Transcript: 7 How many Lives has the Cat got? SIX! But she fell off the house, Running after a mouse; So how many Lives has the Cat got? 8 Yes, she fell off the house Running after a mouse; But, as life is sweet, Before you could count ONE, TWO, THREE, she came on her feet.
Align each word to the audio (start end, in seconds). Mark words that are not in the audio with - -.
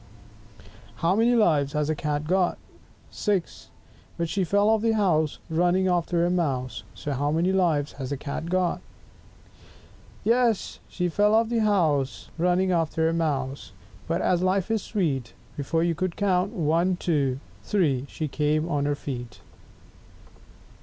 7 0.57 0.69
How 0.95 1.15
many 1.15 1.35
Lives 1.35 1.73
has 1.73 1.87
the 1.89 1.93
Cat 1.95 2.25
got? 2.25 2.57
SIX! 3.11 3.69
But 4.17 4.29
she 4.29 4.43
fell 4.43 4.67
off 4.67 4.81
the 4.81 4.93
house, 4.93 5.37
Running 5.47 5.87
after 5.87 6.25
a 6.25 6.31
mouse; 6.31 6.81
So 6.95 7.11
how 7.13 7.29
many 7.29 7.51
Lives 7.51 7.91
has 7.91 8.09
the 8.09 8.17
Cat 8.17 8.49
got? 8.49 8.77
8 8.77 8.81
Yes, 10.23 10.79
she 10.87 11.07
fell 11.07 11.35
off 11.35 11.49
the 11.49 11.59
house 11.59 12.31
Running 12.39 12.71
after 12.71 13.07
a 13.09 13.13
mouse; 13.13 13.73
But, 14.07 14.23
as 14.23 14.41
life 14.41 14.71
is 14.71 14.81
sweet, 14.81 15.35
Before 15.55 15.83
you 15.83 15.93
could 15.93 16.15
count 16.15 16.51
ONE, 16.51 16.95
TWO, 16.97 17.39
THREE, 17.61 18.07
she 18.09 18.27
came 18.27 18.67
on 18.67 18.85
her 18.87 18.95
feet. 18.95 19.41